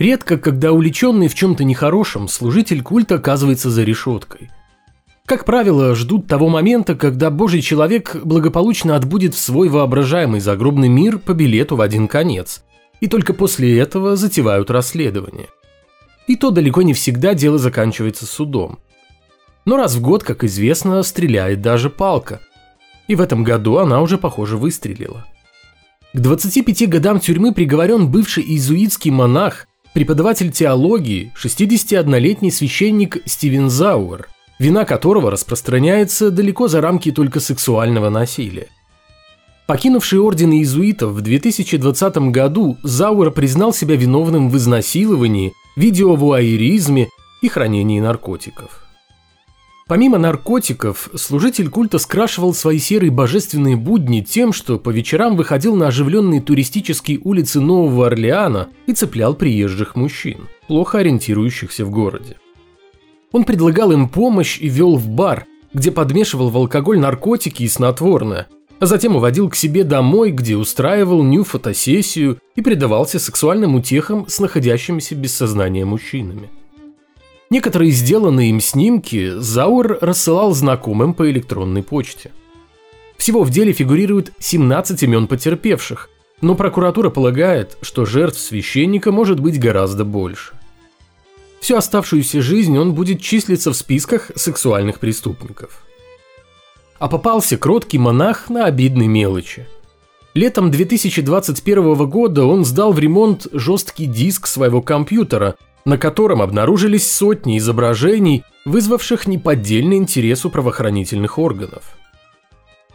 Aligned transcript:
Редко, 0.00 0.38
когда 0.38 0.72
увлеченный 0.72 1.28
в 1.28 1.34
чем-то 1.34 1.62
нехорошем, 1.62 2.26
служитель 2.26 2.82
культа 2.82 3.16
оказывается 3.16 3.68
за 3.68 3.84
решеткой. 3.84 4.50
Как 5.26 5.44
правило, 5.44 5.94
ждут 5.94 6.26
того 6.26 6.48
момента, 6.48 6.94
когда 6.94 7.28
божий 7.28 7.60
человек 7.60 8.16
благополучно 8.24 8.96
отбудет 8.96 9.34
в 9.34 9.38
свой 9.38 9.68
воображаемый 9.68 10.40
загробный 10.40 10.88
мир 10.88 11.18
по 11.18 11.34
билету 11.34 11.76
в 11.76 11.82
один 11.82 12.08
конец, 12.08 12.64
и 13.02 13.08
только 13.08 13.34
после 13.34 13.78
этого 13.78 14.16
затевают 14.16 14.70
расследование. 14.70 15.48
И 16.26 16.34
то 16.34 16.50
далеко 16.50 16.80
не 16.80 16.94
всегда 16.94 17.34
дело 17.34 17.58
заканчивается 17.58 18.24
судом. 18.24 18.78
Но 19.66 19.76
раз 19.76 19.96
в 19.96 20.00
год, 20.00 20.24
как 20.24 20.44
известно, 20.44 21.02
стреляет 21.02 21.60
даже 21.60 21.90
палка. 21.90 22.40
И 23.06 23.14
в 23.14 23.20
этом 23.20 23.44
году 23.44 23.76
она 23.76 24.00
уже, 24.00 24.16
похоже, 24.16 24.56
выстрелила. 24.56 25.26
К 26.14 26.20
25 26.20 26.88
годам 26.88 27.20
тюрьмы 27.20 27.52
приговорен 27.52 28.10
бывший 28.10 28.44
иезуитский 28.44 29.10
монах, 29.10 29.66
преподаватель 29.92 30.50
теологии, 30.50 31.32
61-летний 31.42 32.50
священник 32.50 33.18
Стивен 33.26 33.70
Зауэр, 33.70 34.28
вина 34.58 34.84
которого 34.84 35.30
распространяется 35.30 36.30
далеко 36.30 36.68
за 36.68 36.80
рамки 36.80 37.10
только 37.10 37.40
сексуального 37.40 38.10
насилия. 38.10 38.68
Покинувший 39.66 40.18
орден 40.18 40.52
иезуитов 40.52 41.12
в 41.12 41.20
2020 41.20 42.16
году, 42.32 42.76
Зауэр 42.82 43.30
признал 43.30 43.72
себя 43.72 43.94
виновным 43.96 44.50
в 44.50 44.56
изнасиловании, 44.56 45.52
видеовуайеризме 45.76 47.08
и 47.40 47.48
хранении 47.48 48.00
наркотиков. 48.00 48.89
Помимо 49.90 50.18
наркотиков, 50.18 51.10
служитель 51.16 51.68
культа 51.68 51.98
скрашивал 51.98 52.54
свои 52.54 52.78
серые 52.78 53.10
божественные 53.10 53.74
будни 53.74 54.20
тем, 54.20 54.52
что 54.52 54.78
по 54.78 54.90
вечерам 54.90 55.34
выходил 55.34 55.74
на 55.74 55.88
оживленные 55.88 56.40
туристические 56.40 57.18
улицы 57.24 57.58
Нового 57.58 58.06
Орлеана 58.06 58.68
и 58.86 58.92
цеплял 58.92 59.34
приезжих 59.34 59.96
мужчин, 59.96 60.42
плохо 60.68 60.98
ориентирующихся 60.98 61.84
в 61.84 61.90
городе. 61.90 62.36
Он 63.32 63.42
предлагал 63.42 63.90
им 63.90 64.08
помощь 64.08 64.60
и 64.60 64.68
вел 64.68 64.94
в 64.94 65.08
бар, 65.08 65.46
где 65.74 65.90
подмешивал 65.90 66.50
в 66.50 66.56
алкоголь 66.56 67.00
наркотики 67.00 67.64
и 67.64 67.68
снотворное, 67.68 68.46
а 68.78 68.86
затем 68.86 69.16
уводил 69.16 69.50
к 69.50 69.56
себе 69.56 69.82
домой, 69.82 70.30
где 70.30 70.54
устраивал 70.54 71.24
нью-фотосессию 71.24 72.38
и 72.54 72.62
предавался 72.62 73.18
сексуальным 73.18 73.74
утехам 73.74 74.28
с 74.28 74.38
находящимися 74.38 75.16
без 75.16 75.34
сознания 75.34 75.84
мужчинами. 75.84 76.48
Некоторые 77.50 77.90
сделанные 77.90 78.50
им 78.50 78.60
снимки 78.60 79.32
Зауэр 79.36 79.98
рассылал 80.00 80.54
знакомым 80.54 81.14
по 81.14 81.28
электронной 81.28 81.82
почте. 81.82 82.30
Всего 83.16 83.42
в 83.42 83.50
деле 83.50 83.72
фигурирует 83.72 84.32
17 84.38 85.02
имен 85.02 85.26
потерпевших, 85.26 86.08
но 86.40 86.54
прокуратура 86.54 87.10
полагает, 87.10 87.76
что 87.82 88.06
жертв 88.06 88.38
священника 88.38 89.10
может 89.10 89.40
быть 89.40 89.58
гораздо 89.58 90.04
больше. 90.04 90.52
Всю 91.60 91.74
оставшуюся 91.74 92.40
жизнь 92.40 92.78
он 92.78 92.94
будет 92.94 93.20
числиться 93.20 93.72
в 93.72 93.76
списках 93.76 94.30
сексуальных 94.36 95.00
преступников. 95.00 95.84
А 97.00 97.08
попался 97.08 97.58
кроткий 97.58 97.98
монах 97.98 98.48
на 98.48 98.66
обидной 98.66 99.08
мелочи. 99.08 99.66
Летом 100.34 100.70
2021 100.70 102.08
года 102.08 102.44
он 102.44 102.64
сдал 102.64 102.92
в 102.92 103.00
ремонт 103.00 103.48
жесткий 103.52 104.06
диск 104.06 104.46
своего 104.46 104.80
компьютера– 104.80 105.56
на 105.84 105.98
котором 105.98 106.42
обнаружились 106.42 107.10
сотни 107.10 107.58
изображений, 107.58 108.44
вызвавших 108.64 109.26
неподдельный 109.26 109.96
интерес 109.96 110.44
у 110.44 110.50
правоохранительных 110.50 111.38
органов. 111.38 111.96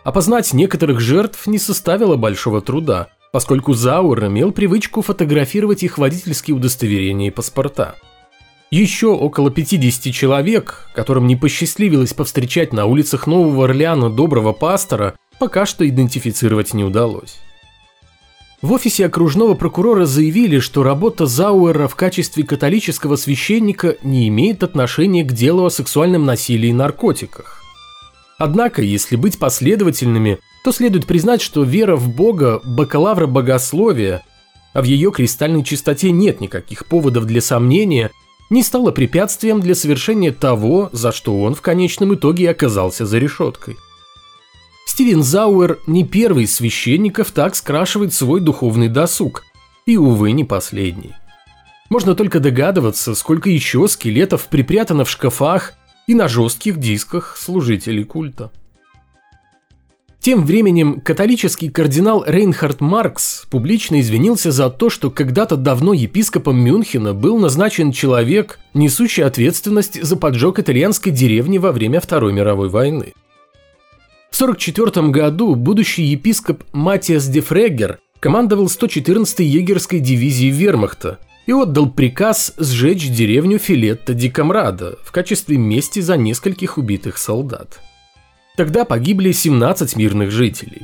Опознать 0.04 0.54
некоторых 0.54 1.00
жертв 1.00 1.48
не 1.48 1.58
составило 1.58 2.16
большого 2.16 2.62
труда, 2.62 3.08
поскольку 3.32 3.74
Зауэр 3.74 4.28
имел 4.28 4.52
привычку 4.52 5.02
фотографировать 5.02 5.84
их 5.84 5.98
водительские 5.98 6.56
удостоверения 6.56 7.28
и 7.28 7.32
паспорта. 7.32 7.96
Еще 8.72 9.08
около 9.08 9.52
50 9.52 10.14
человек, 10.14 10.90
которым 10.94 11.28
не 11.28 11.36
посчастливилось 11.36 12.14
повстречать 12.14 12.74
на 12.74 12.86
улицах 12.86 13.28
Нового 13.28 13.66
Орлеана 13.66 14.10
доброго 14.10 14.54
пастора, 14.54 15.16
пока 15.40 15.66
что 15.66 15.88
идентифицировать 15.88 16.74
не 16.74 16.84
удалось. 16.84 17.40
В 18.66 18.72
офисе 18.72 19.06
окружного 19.06 19.54
прокурора 19.54 20.08
заявили, 20.08 20.58
что 20.58 20.82
работа 20.82 21.28
Зауэра 21.28 21.88
в 21.88 21.94
качестве 21.94 22.44
католического 22.44 23.16
священника 23.16 23.96
не 24.02 24.28
имеет 24.30 24.64
отношения 24.64 25.24
к 25.24 25.34
делу 25.34 25.66
о 25.66 25.70
сексуальном 25.70 26.26
насилии 26.26 26.70
и 26.70 26.74
наркотиках. 26.74 27.62
Однако, 28.40 28.82
если 28.82 29.18
быть 29.18 29.38
последовательными, 29.38 30.40
то 30.64 30.72
следует 30.72 31.06
признать, 31.06 31.44
что 31.44 31.62
вера 31.62 31.96
в 31.96 32.10
Бога– 32.10 32.60
бакалавра 32.64 33.28
богословия, 33.28 34.24
а 34.74 34.82
в 34.82 34.86
ее 34.86 35.12
кристальной 35.12 35.64
чистоте 35.64 36.10
нет 36.10 36.42
никаких 36.42 36.88
поводов 36.88 37.26
для 37.26 37.42
сомнения, 37.42 38.10
не 38.50 38.64
стала 38.64 38.90
препятствием 38.90 39.62
для 39.62 39.76
совершения 39.76 40.32
того, 40.32 40.90
за 40.92 41.12
что 41.12 41.40
он 41.40 41.54
в 41.54 41.62
конечном 41.62 42.16
итоге 42.16 42.50
оказался 42.50 43.06
за 43.06 43.20
решеткой. 43.20 43.78
Стивен 44.96 45.24
Зауэр 45.24 45.80
не 45.88 46.06
первый 46.06 46.46
из 46.46 46.56
священников 46.56 47.32
так 47.32 47.58
скрашивает 47.58 48.14
свой 48.14 48.40
духовный 48.40 48.88
досуг, 48.88 49.44
и, 49.86 49.98
увы, 49.98 50.32
не 50.32 50.46
последний. 50.46 51.12
Можно 51.90 52.16
только 52.16 52.40
догадываться, 52.40 53.14
сколько 53.14 53.50
еще 53.50 53.90
скелетов 53.90 54.48
припрятано 54.48 55.04
в 55.04 55.10
шкафах 55.10 55.74
и 56.08 56.16
на 56.16 56.30
жестких 56.30 56.78
дисках 56.80 57.36
служителей 57.38 58.06
культа. 58.06 58.54
Тем 60.22 60.46
временем 60.46 61.02
католический 61.02 61.70
кардинал 61.70 62.24
Рейнхард 62.26 62.80
Маркс 62.80 63.48
публично 63.52 64.00
извинился 64.00 64.50
за 64.52 64.70
то, 64.70 64.90
что 64.90 65.12
когда-то 65.12 65.58
давно 65.58 65.92
епископом 65.92 66.58
Мюнхена 66.58 67.14
был 67.14 67.38
назначен 67.38 67.92
человек, 67.92 68.60
несущий 68.74 69.26
ответственность 69.26 70.02
за 70.02 70.16
поджог 70.16 70.60
итальянской 70.60 71.12
деревни 71.12 71.58
во 71.58 71.74
время 71.74 72.00
Второй 72.00 72.32
мировой 72.32 72.70
войны. 72.70 73.14
В 74.36 74.42
1944 74.42 75.12
году 75.12 75.56
будущий 75.56 76.04
епископ 76.04 76.66
Матиас 76.74 77.28
де 77.30 77.40
Фрегер 77.40 78.00
командовал 78.20 78.66
114-й 78.66 79.46
егерской 79.46 80.02
дивизией 80.02 80.52
вермахта 80.52 81.20
и 81.46 81.54
отдал 81.54 81.90
приказ 81.90 82.54
сжечь 82.58 83.10
деревню 83.10 83.60
Филетта 83.60 84.14
ди 84.14 84.30
Камрада 84.30 84.98
в 85.06 85.14
качестве 85.14 85.56
мести 85.56 86.02
за 86.02 86.18
нескольких 86.18 86.78
убитых 86.78 87.18
солдат. 87.18 87.80
Тогда 88.58 88.84
погибли 88.84 89.32
17 89.32 89.96
мирных 89.96 90.32
жителей. 90.32 90.82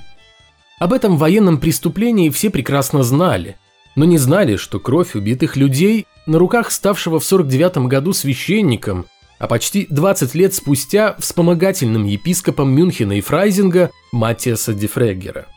Об 0.80 0.94
этом 0.94 1.18
военном 1.18 1.58
преступлении 1.58 2.30
все 2.30 2.52
прекрасно 2.52 3.04
знали, 3.04 3.58
но 3.98 4.06
не 4.06 4.18
знали, 4.18 4.56
что 4.56 4.80
кровь 4.80 5.14
убитых 5.14 5.58
людей 5.58 6.06
на 6.26 6.40
руках 6.40 6.72
ставшего 6.72 7.20
в 7.20 7.26
49 7.26 7.90
году 7.90 8.14
священником 8.14 9.08
а 9.42 9.48
почти 9.48 9.88
20 9.90 10.36
лет 10.36 10.54
спустя 10.54 11.16
вспомогательным 11.18 12.06
епископом 12.06 12.76
Мюнхена 12.76 13.18
и 13.18 13.22
Фрайзинга 13.22 13.90
Матиаса 14.12 14.72
Дефрегера. 14.72 15.48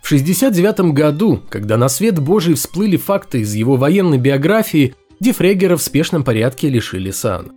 В 0.00 0.08
69 0.08 0.94
году, 0.94 1.42
когда 1.50 1.76
на 1.76 1.90
свет 1.90 2.18
Божий 2.18 2.54
всплыли 2.54 2.96
факты 2.96 3.40
из 3.40 3.52
его 3.54 3.76
военной 3.76 4.16
биографии, 4.16 4.94
Дефрегера 5.20 5.76
в 5.76 5.82
спешном 5.82 6.24
порядке 6.24 6.70
лишили 6.70 7.10
сана. 7.10 7.50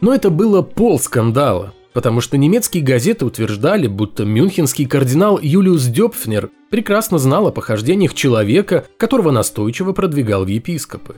Но 0.00 0.12
это 0.12 0.28
было 0.28 0.62
пол 0.62 0.98
скандала, 0.98 1.72
потому 1.92 2.20
что 2.20 2.36
немецкие 2.36 2.82
газеты 2.82 3.26
утверждали, 3.26 3.86
будто 3.86 4.24
мюнхенский 4.24 4.86
кардинал 4.86 5.38
Юлиус 5.40 5.84
Дёпфнер 5.84 6.50
прекрасно 6.68 7.18
знал 7.18 7.46
о 7.46 7.52
похождениях 7.52 8.12
человека, 8.12 8.86
которого 8.96 9.30
настойчиво 9.30 9.92
продвигал 9.92 10.44
в 10.44 10.48
епископы. 10.48 11.14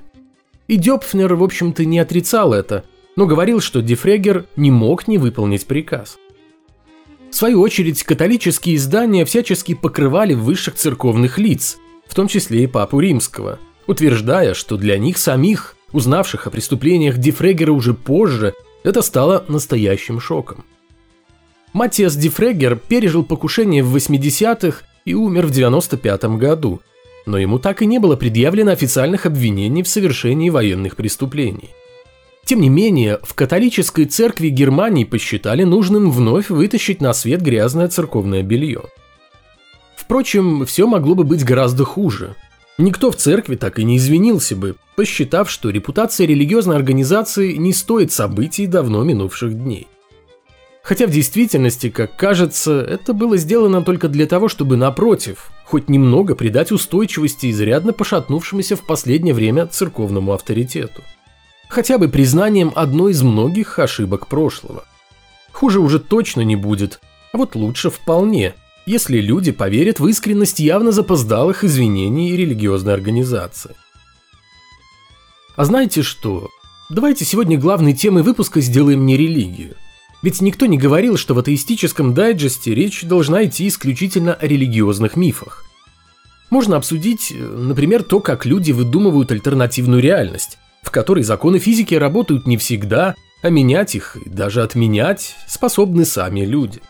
И 0.69 0.77
Дёпфнер, 0.77 1.37
в 1.37 1.43
общем-то, 1.43 1.87
не 1.87 2.01
отрицал 2.01 2.53
это, 2.53 2.85
но 3.21 3.27
говорил, 3.27 3.61
что 3.61 3.83
Дефрегер 3.83 4.47
не 4.57 4.71
мог 4.71 5.07
не 5.07 5.19
выполнить 5.19 5.67
приказ. 5.67 6.17
В 7.31 7.37
свою 7.37 7.61
очередь, 7.61 8.03
католические 8.03 8.77
издания 8.77 9.27
всячески 9.27 9.75
покрывали 9.75 10.33
высших 10.33 10.77
церковных 10.77 11.37
лиц, 11.37 11.77
в 12.09 12.15
том 12.15 12.29
числе 12.29 12.65
и 12.65 12.67
Папу 12.67 12.99
Римского, 12.99 13.59
утверждая, 13.87 14.55
что 14.55 14.79
для 14.79 14.97
них 14.97 15.19
самих, 15.19 15.77
узнавших 15.93 16.47
о 16.47 16.51
преступлениях 16.51 17.19
Дефрегера 17.19 17.73
уже 17.73 17.93
позже, 17.93 18.55
это 18.85 19.03
стало 19.03 19.45
настоящим 19.49 20.19
шоком. 20.19 20.65
Матиас 21.75 22.17
Дефрегер 22.17 22.77
пережил 22.77 23.23
покушение 23.23 23.83
в 23.83 23.95
80-х 23.95 24.79
и 25.05 25.13
умер 25.13 25.49
в 25.49 25.51
95 25.51 26.25
году, 26.39 26.81
но 27.27 27.37
ему 27.37 27.59
так 27.59 27.83
и 27.83 27.87
не 27.87 27.99
было 27.99 28.17
предъявлено 28.17 28.73
официальных 28.73 29.27
обвинений 29.27 29.83
в 29.83 29.89
совершении 29.89 30.49
военных 30.49 30.97
преступлений. 30.97 31.69
Тем 32.45 32.61
не 32.61 32.69
менее, 32.69 33.21
в 33.23 33.35
католической 33.35 34.07
церкви 34.07 34.49
Германии 34.49 35.05
посчитали 35.05 35.63
нужным 35.65 36.11
вновь 36.11 36.51
вытащить 36.51 37.01
на 37.01 37.13
свет 37.13 37.43
грязное 37.43 37.89
церковное 37.89 38.43
белье. 38.43 38.83
Впрочем, 39.97 40.65
все 40.67 40.87
могло 40.87 41.15
бы 41.15 41.25
быть 41.25 41.45
гораздо 41.45 41.85
хуже. 41.85 42.35
Никто 42.79 43.11
в 43.11 43.17
церкви 43.17 43.57
так 43.57 43.79
и 43.79 43.85
не 43.85 43.99
извинился 43.99 44.57
бы, 44.57 44.75
посчитав, 44.97 45.51
что 45.51 45.71
репутация 45.71 46.27
религиозной 46.27 46.77
организации 46.77 47.53
не 47.57 47.73
стоит 47.73 48.11
событий 48.11 48.67
давно 48.67 49.05
минувших 49.05 49.55
дней. 49.55 49.87
Хотя 50.83 51.07
в 51.07 51.11
действительности, 51.11 51.91
как 51.91 52.17
кажется, 52.17 52.81
это 52.81 53.13
было 53.13 53.37
сделано 53.37 53.83
только 53.83 54.09
для 54.09 54.27
того, 54.27 54.49
чтобы, 54.49 54.77
напротив, 54.77 55.51
хоть 55.65 55.89
немного 55.89 56.35
придать 56.35 56.73
устойчивости 56.73 57.51
изрядно 57.51 57.93
пошатнувшемуся 57.93 58.77
в 58.77 58.87
последнее 58.87 59.35
время 59.35 59.67
церковному 59.67 60.33
авторитету. 60.33 61.03
Хотя 61.71 61.99
бы 61.99 62.09
признанием 62.09 62.73
одной 62.75 63.13
из 63.13 63.23
многих 63.23 63.79
ошибок 63.79 64.27
прошлого. 64.27 64.85
Хуже 65.53 65.79
уже 65.79 66.01
точно 66.01 66.41
не 66.41 66.57
будет, 66.57 67.01
а 67.33 67.39
вот 67.39 67.55
лучше 67.55 67.91
вполне, 67.91 68.55
если 68.87 69.21
люди 69.21 69.53
поверят 69.53 70.01
в 70.01 70.07
искренность 70.09 70.59
явно 70.59 70.91
запоздалых 70.91 71.63
извинений 71.63 72.37
религиозной 72.37 72.93
организации. 72.93 73.77
А 75.55 75.65
знаете 75.65 76.03
что? 76.03 76.49
Давайте 76.91 77.25
сегодня 77.25 77.57
главной 77.57 77.93
темой 77.93 78.25
выпуска 78.25 78.61
сделаем 78.61 79.07
не 79.07 79.17
религию. 79.17 79.77
Ведь 80.23 80.41
никто 80.41 80.67
не 80.67 80.77
говорил, 80.77 81.17
что 81.17 81.35
в 81.35 81.39
атеистическом 81.39 82.15
дайджесте 82.15 82.75
речь 82.75 83.05
должна 83.05 83.45
идти 83.45 83.69
исключительно 83.69 84.35
о 84.35 84.45
религиозных 84.45 85.15
мифах. 85.15 85.65
Можно 86.51 86.77
обсудить, 86.77 87.33
например, 87.33 88.03
то, 88.03 88.19
как 88.19 88.45
люди 88.45 88.73
выдумывают 88.73 89.31
альтернативную 89.31 90.03
реальность, 90.03 90.59
в 90.83 90.91
которой 90.91 91.23
законы 91.23 91.59
физики 91.59 91.95
работают 91.95 92.47
не 92.47 92.57
всегда, 92.57 93.15
а 93.43 93.51
менять 93.51 93.95
их 93.95 94.17
и 94.25 94.29
даже 94.29 94.63
отменять 94.63 95.37
способны 95.47 96.05
сами 96.05 96.41
люди. 96.41 96.81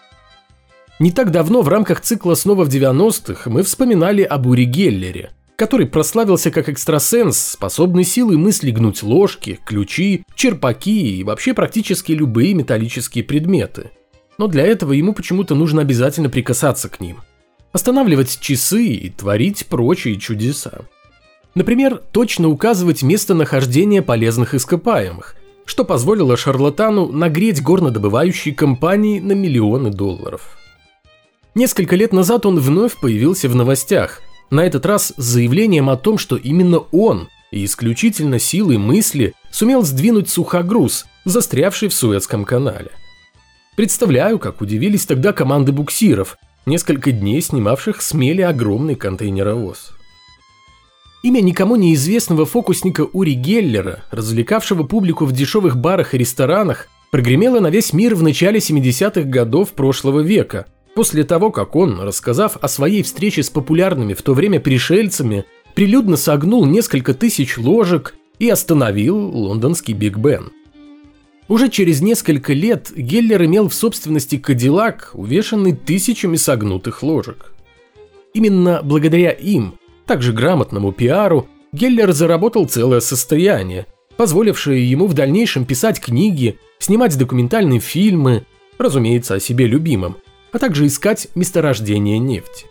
Не 0.98 1.12
так 1.12 1.30
давно 1.30 1.62
в 1.62 1.68
рамках 1.68 2.00
цикла 2.00 2.34
«Снова 2.34 2.64
в 2.64 2.68
90-х» 2.68 3.48
мы 3.48 3.62
вспоминали 3.62 4.22
об 4.22 4.46
Ури 4.46 4.64
Геллере– 4.64 5.30
который 5.60 5.86
прославился 5.86 6.50
как 6.50 6.70
экстрасенс, 6.70 7.38
способный 7.38 8.02
силой 8.02 8.38
мысли 8.38 8.70
гнуть 8.70 9.02
ложки, 9.02 9.60
ключи, 9.66 10.24
черпаки 10.34 11.18
и 11.18 11.22
вообще 11.22 11.52
практически 11.52 12.12
любые 12.12 12.54
металлические 12.54 13.24
предметы. 13.24 13.90
Но 14.38 14.46
для 14.46 14.64
этого 14.64 14.94
ему 14.94 15.12
почему-то 15.12 15.54
нужно 15.54 15.82
обязательно 15.82 16.30
прикасаться 16.30 16.88
к 16.88 16.98
ним. 16.98 17.18
Останавливать 17.72 18.40
часы 18.40 18.86
и 18.86 19.10
творить 19.10 19.66
прочие 19.66 20.16
чудеса. 20.16 20.86
Например, 21.54 22.00
точно 22.12 22.48
указывать 22.48 23.02
местонахождение 23.02 24.02
полезных 24.02 24.54
ископаемых, 24.54 25.36
что 25.64 25.84
позволило 25.84 26.36
шарлатану 26.36 27.10
нагреть 27.10 27.62
горнодобывающие 27.62 28.54
компании 28.54 29.20
на 29.20 29.32
миллионы 29.32 29.90
долларов. 29.90 30.56
Несколько 31.54 31.96
лет 31.96 32.12
назад 32.12 32.46
он 32.46 32.58
вновь 32.58 32.98
появился 33.00 33.48
в 33.48 33.54
новостях– 33.54 34.20
на 34.50 34.66
этот 34.66 34.84
раз 34.84 35.14
с 35.16 35.22
заявлением 35.22 35.88
о 35.90 35.96
том, 35.96 36.18
что 36.18 36.36
именно 36.36 36.78
он 36.78 37.28
и 37.50 37.64
исключительно 37.64 38.38
силой 38.38 38.78
мысли 38.78 39.34
сумел 39.50 39.82
сдвинуть 39.82 40.28
сухогруз, 40.28 41.06
застрявший 41.24 41.88
в 41.88 41.94
Суэцком 41.94 42.44
канале. 42.44 42.90
Представляю, 43.76 44.38
как 44.38 44.60
удивились 44.60 45.06
тогда 45.06 45.32
команды 45.32 45.72
буксиров, 45.72 46.36
несколько 46.66 47.12
дней 47.12 47.40
снимавших 47.40 48.02
с 48.02 48.12
огромный 48.12 48.96
контейнеровоз. 48.96 49.92
Имя 51.22 51.40
никому 51.40 51.76
неизвестного 51.76 52.46
фокусника 52.46 53.06
Ури 53.12 53.32
Геллера, 53.34 54.04
развлекавшего 54.10 54.84
публику 54.84 55.26
в 55.26 55.32
дешевых 55.32 55.76
барах 55.76 56.14
и 56.14 56.18
ресторанах, 56.18 56.88
прогремело 57.10 57.60
на 57.60 57.68
весь 57.68 57.92
мир 57.92 58.14
в 58.14 58.22
начале 58.22 58.58
70-х 58.58 59.22
годов 59.22 59.72
прошлого 59.72 60.20
века– 60.20 60.66
После 60.94 61.24
того, 61.24 61.50
как 61.50 61.76
он, 61.76 62.00
рассказав 62.00 62.56
о 62.60 62.68
своей 62.68 63.02
встрече 63.02 63.42
с 63.42 63.50
популярными 63.50 64.14
в 64.14 64.22
то 64.22 64.34
время 64.34 64.60
пришельцами, 64.60 65.44
прилюдно 65.74 66.16
согнул 66.16 66.66
несколько 66.66 67.14
тысяч 67.14 67.58
ложек 67.58 68.14
и 68.38 68.48
остановил 68.48 69.16
лондонский 69.16 69.94
Биг 69.94 70.18
Бен. 70.18 70.50
Уже 71.48 71.68
через 71.68 72.00
несколько 72.00 72.52
лет 72.52 72.92
Геллер 72.94 73.44
имел 73.44 73.68
в 73.68 73.74
собственности 73.74 74.38
Кадиллак, 74.38 75.10
увешанный 75.14 75.74
тысячами 75.74 76.36
согнутых 76.36 77.02
ложек. 77.02 77.52
Именно 78.34 78.80
благодаря 78.84 79.30
им, 79.30 79.74
также 80.10 80.32
грамотному 80.32 80.90
пиару, 80.92 81.46
Геллер 81.72 82.10
заработал 82.12 82.66
целое 82.66 83.00
состояние, 83.00 83.86
позволившее 84.16 84.90
ему 84.90 85.06
в 85.06 85.14
дальнейшем 85.14 85.64
писать 85.64 86.00
книги, 86.00 86.58
снимать 86.80 87.16
документальные 87.16 87.78
фильмы, 87.78 88.44
разумеется, 88.78 89.34
о 89.34 89.40
себе 89.40 89.66
любимом– 89.66 90.16
а 90.52 90.58
также 90.58 90.86
искать 90.86 91.28
месторождение 91.34 92.18
нефти. 92.18 92.66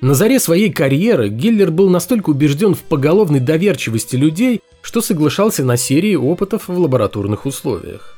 На 0.00 0.14
заре 0.14 0.38
своей 0.38 0.72
карьеры 0.72 1.28
Гиллер 1.28 1.70
был 1.70 1.90
настолько 1.90 2.30
убежден 2.30 2.74
в 2.74 2.80
поголовной 2.80 3.40
доверчивости 3.40 4.14
людей, 4.16 4.60
что 4.80 5.00
соглашался 5.00 5.64
на 5.64 5.76
серии 5.76 6.14
опытов 6.14 6.68
в 6.68 6.78
лабораторных 6.78 7.46
условиях. 7.46 8.16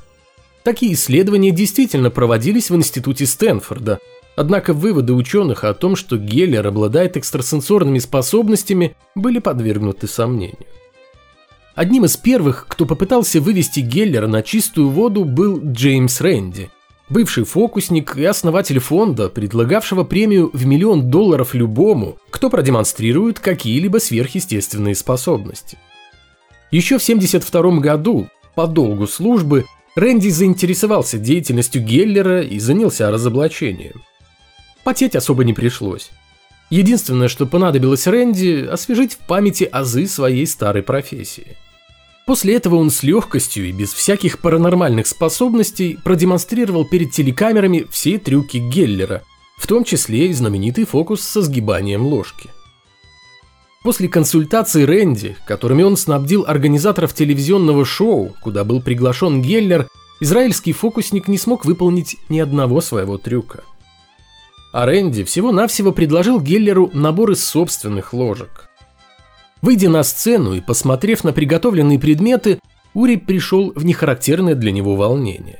Такие 0.62 0.92
исследования 0.92 1.52
действительно 1.52 2.10
проводились 2.10 2.68
в 2.68 2.76
институте 2.76 3.24
Стэнфорда, 3.24 3.98
однако 4.36 4.72
выводы 4.72 5.12
ученых 5.12 5.64
о 5.64 5.74
том, 5.74 5.96
что 5.96 6.16
Геллер 6.16 6.66
обладает 6.66 7.16
экстрасенсорными 7.16 7.98
способностями, 7.98 8.96
были 9.14 9.38
подвергнуты 9.38 10.06
сомнению. 10.06 10.66
Одним 11.74 12.04
из 12.04 12.16
первых, 12.16 12.66
кто 12.68 12.86
попытался 12.86 13.40
вывести 13.40 13.80
Геллера 13.80 14.26
на 14.26 14.42
чистую 14.42 14.90
воду, 14.90 15.24
был 15.24 15.60
Джеймс 15.62 16.20
Рэнди– 16.20 16.70
бывший 17.10 17.44
фокусник 17.44 18.16
и 18.16 18.24
основатель 18.24 18.78
фонда, 18.78 19.28
предлагавшего 19.28 20.04
премию 20.04 20.50
в 20.54 20.64
миллион 20.64 21.10
долларов 21.10 21.54
любому, 21.54 22.16
кто 22.30 22.48
продемонстрирует 22.48 23.40
какие-либо 23.40 23.98
сверхъестественные 23.98 24.94
способности. 24.94 25.76
Еще 26.70 26.98
в 26.98 27.02
1972 27.02 27.80
году, 27.80 28.28
по 28.54 28.66
долгу 28.66 29.06
службы, 29.06 29.66
Рэнди 29.96 30.28
заинтересовался 30.28 31.18
деятельностью 31.18 31.82
Геллера 31.82 32.42
и 32.42 32.60
занялся 32.60 33.10
разоблачением. 33.10 34.02
Потеть 34.84 35.16
особо 35.16 35.44
не 35.44 35.52
пришлось. 35.52 36.10
Единственное, 36.70 37.28
что 37.28 37.46
понадобилось 37.46 38.06
Рэнди, 38.06 38.66
освежить 38.70 39.14
в 39.14 39.18
памяти 39.18 39.64
азы 39.64 40.06
своей 40.06 40.46
старой 40.46 40.82
профессии– 40.82 41.56
После 42.30 42.54
этого 42.54 42.76
он 42.76 42.90
с 42.90 43.02
легкостью 43.02 43.68
и 43.68 43.72
без 43.72 43.92
всяких 43.92 44.38
паранормальных 44.38 45.08
способностей 45.08 45.98
продемонстрировал 46.04 46.84
перед 46.84 47.10
телекамерами 47.10 47.88
все 47.90 48.18
трюки 48.18 48.58
Геллера, 48.58 49.22
в 49.58 49.66
том 49.66 49.82
числе 49.82 50.28
и 50.28 50.32
знаменитый 50.32 50.84
фокус 50.84 51.22
со 51.22 51.42
сгибанием 51.42 52.06
ложки. 52.06 52.48
После 53.82 54.08
консультаций 54.08 54.84
Рэнди, 54.84 55.36
которыми 55.44 55.82
он 55.82 55.96
снабдил 55.96 56.44
организаторов 56.46 57.14
телевизионного 57.14 57.84
шоу, 57.84 58.36
куда 58.40 58.62
был 58.62 58.80
приглашен 58.80 59.42
Геллер, 59.42 59.88
израильский 60.20 60.72
фокусник 60.72 61.26
не 61.26 61.36
смог 61.36 61.64
выполнить 61.64 62.16
ни 62.28 62.38
одного 62.38 62.80
своего 62.80 63.18
трюка. 63.18 63.64
А 64.72 64.86
Рэнди 64.86 65.24
всего-навсего 65.24 65.92
предложил 65.92 66.40
Геллеру 66.40 66.90
набор 66.94 67.32
из 67.32 67.44
собственных 67.44 68.12
ложек. 68.12 68.68
Выйдя 69.62 69.90
на 69.90 70.02
сцену 70.02 70.54
и 70.54 70.60
посмотрев 70.60 71.24
на 71.24 71.32
приготовленные 71.32 71.98
предметы, 71.98 72.60
Ури 72.94 73.16
пришел 73.16 73.72
в 73.74 73.84
нехарактерное 73.84 74.54
для 74.54 74.72
него 74.72 74.96
волнение. 74.96 75.58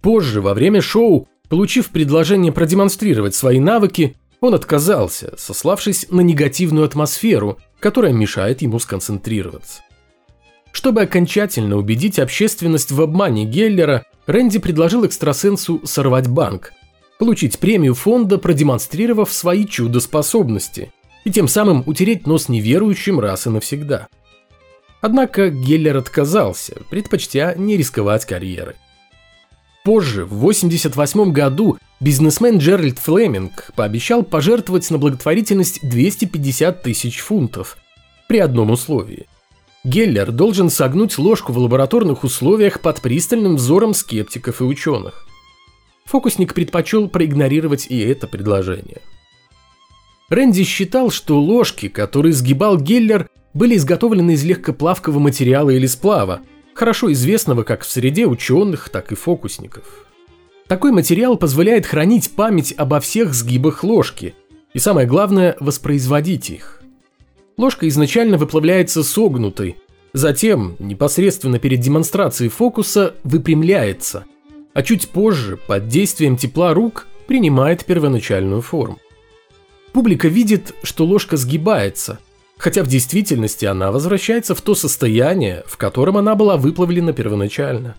Позже, 0.00 0.40
во 0.40 0.54
время 0.54 0.80
шоу, 0.82 1.28
получив 1.48 1.90
предложение 1.90 2.52
продемонстрировать 2.52 3.34
свои 3.34 3.60
навыки, 3.60 4.16
он 4.40 4.54
отказался, 4.54 5.34
сославшись 5.38 6.06
на 6.10 6.20
негативную 6.20 6.84
атмосферу, 6.84 7.58
которая 7.78 8.12
мешает 8.12 8.60
ему 8.62 8.80
сконцентрироваться. 8.80 9.82
Чтобы 10.72 11.02
окончательно 11.02 11.76
убедить 11.76 12.18
общественность 12.18 12.90
в 12.90 13.00
обмане 13.00 13.44
Геллера, 13.44 14.04
Рэнди 14.26 14.58
предложил 14.58 15.06
экстрасенсу 15.06 15.80
сорвать 15.84 16.28
банк, 16.28 16.72
получить 17.18 17.58
премию 17.58 17.94
фонда, 17.94 18.38
продемонстрировав 18.38 19.32
свои 19.32 19.66
чудо-способности– 19.66 20.92
и 21.24 21.30
тем 21.30 21.48
самым 21.48 21.82
утереть 21.86 22.26
нос 22.26 22.48
неверующим 22.48 23.20
раз 23.20 23.46
и 23.46 23.50
навсегда. 23.50 24.08
Однако 25.00 25.50
Геллер 25.50 25.96
отказался, 25.96 26.76
предпочтя 26.90 27.54
не 27.54 27.76
рисковать 27.76 28.24
карьерой. 28.24 28.74
Позже, 29.84 30.24
в 30.24 30.34
1988 30.34 31.32
году, 31.32 31.76
бизнесмен 31.98 32.58
Джеральд 32.58 33.00
Флеминг 33.00 33.72
пообещал 33.74 34.22
пожертвовать 34.22 34.88
на 34.90 34.98
благотворительность 34.98 35.80
250 35.82 36.82
тысяч 36.82 37.18
фунтов 37.18 37.78
при 38.28 38.38
одном 38.38 38.70
условии. 38.70 39.26
Геллер 39.82 40.30
должен 40.30 40.70
согнуть 40.70 41.18
ложку 41.18 41.52
в 41.52 41.58
лабораторных 41.58 42.22
условиях 42.22 42.80
под 42.80 43.00
пристальным 43.00 43.56
взором 43.56 43.94
скептиков 43.94 44.60
и 44.60 44.64
ученых. 44.64 45.26
Фокусник 46.04 46.54
предпочел 46.54 47.08
проигнорировать 47.08 47.86
и 47.88 47.98
это 48.00 48.26
предложение. 48.26 49.00
Рэнди 50.28 50.64
считал, 50.64 51.10
что 51.10 51.40
ложки, 51.40 51.88
которые 51.88 52.32
сгибал 52.32 52.78
Геллер, 52.78 53.28
были 53.54 53.76
изготовлены 53.76 54.32
из 54.32 54.44
легкоплавкого 54.44 55.18
материала 55.18 55.70
или 55.70 55.86
сплава, 55.86 56.40
хорошо 56.74 57.12
известного 57.12 57.64
как 57.64 57.82
в 57.82 57.90
среде 57.90 58.26
ученых, 58.26 58.88
так 58.88 59.12
и 59.12 59.14
фокусников. 59.14 60.06
Такой 60.68 60.90
материал 60.90 61.36
позволяет 61.36 61.84
хранить 61.84 62.30
память 62.30 62.72
обо 62.76 62.98
всех 63.00 63.34
сгибах 63.34 63.84
ложки, 63.84 64.34
и 64.72 64.78
самое 64.78 65.06
главное– 65.06 65.56
воспроизводить 65.60 66.48
их. 66.48 66.82
Ложка 67.58 67.86
изначально 67.88 68.38
выплавляется 68.38 69.02
согнутой, 69.02 69.76
затем, 70.14 70.76
непосредственно 70.78 71.58
перед 71.58 71.80
демонстрацией 71.80 72.48
фокуса, 72.48 73.14
выпрямляется, 73.22 74.24
а 74.74 74.82
чуть 74.82 75.08
позже, 75.08 75.56
под 75.56 75.88
действием 75.88 76.36
тепла 76.36 76.74
рук, 76.74 77.06
принимает 77.26 77.84
первоначальную 77.84 78.62
форму. 78.62 78.98
Публика 79.92 80.28
видит, 80.28 80.74
что 80.82 81.04
ложка 81.04 81.36
сгибается, 81.36 82.18
хотя 82.56 82.82
в 82.82 82.86
действительности 82.86 83.64
она 83.66 83.92
возвращается 83.92 84.54
в 84.54 84.60
то 84.62 84.74
состояние, 84.74 85.64
в 85.66 85.76
котором 85.76 86.16
она 86.16 86.34
была 86.34 86.56
выплавлена 86.56 87.12
первоначально. 87.12 87.96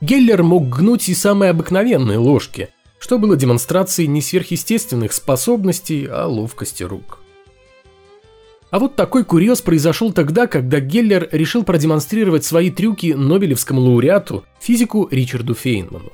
Геллер 0.00 0.42
мог 0.42 0.68
гнуть 0.68 1.08
и 1.08 1.14
самые 1.14 1.50
обыкновенные 1.50 2.18
ложки, 2.18 2.70
что 2.98 3.18
было 3.18 3.36
демонстрацией 3.36 4.08
не 4.08 4.22
сверхъестественных 4.22 5.12
способностей, 5.12 6.06
а 6.10 6.26
ловкости 6.26 6.82
рук. 6.82 7.20
А 8.70 8.78
вот 8.78 8.96
такой 8.96 9.24
курьез 9.24 9.62
произошел 9.62 10.12
тогда, 10.12 10.46
когда 10.46 10.80
Геллер 10.80 11.28
решил 11.32 11.64
продемонстрировать 11.64 12.44
свои 12.44 12.70
трюки 12.70 13.14
Нобелевскому 13.14 13.80
лауреату, 13.80 14.44
физику 14.60 15.08
Ричарду 15.10 15.54
Фейнману. 15.54 16.12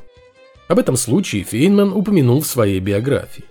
Об 0.68 0.78
этом 0.78 0.96
случае 0.96 1.42
Фейнман 1.42 1.92
упомянул 1.92 2.40
в 2.40 2.46
своей 2.46 2.78
биографии. 2.78 3.44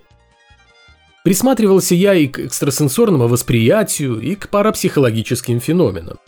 Присматривался 1.24 1.96
я 1.96 2.14
и 2.14 2.28
к 2.28 2.40
экстрасенсорному 2.40 3.28
восприятию, 3.28 4.20
и 4.20 4.36
к 4.36 4.50
парапсихологическим 4.50 5.60
феноменам. 5.60 6.20